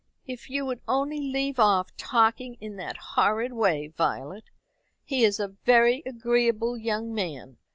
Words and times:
"If 0.25 0.49
you 0.49 0.65
would 0.65 0.81
only 0.87 1.19
leave 1.21 1.59
off 1.59 1.95
talking 1.95 2.55
in 2.59 2.75
that 2.77 2.97
horrid 2.97 3.53
way, 3.53 3.85
Violet. 3.95 4.45
He 5.05 5.23
is 5.23 5.39
a 5.39 5.49
very 5.63 6.01
agreeable 6.07 6.75
young 6.75 7.13
man. 7.13 7.57